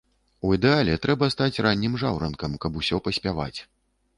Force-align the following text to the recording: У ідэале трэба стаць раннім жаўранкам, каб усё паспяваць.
У 0.47 0.53
ідэале 0.55 0.95
трэба 1.03 1.27
стаць 1.35 1.61
раннім 1.65 1.93
жаўранкам, 2.05 2.57
каб 2.65 2.81
усё 2.83 3.03
паспяваць. 3.11 3.57